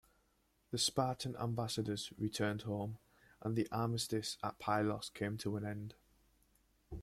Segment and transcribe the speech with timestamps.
[0.71, 2.97] The Spartan ambassadors returned home,
[3.43, 5.93] and the armistice at Pylos came to an end.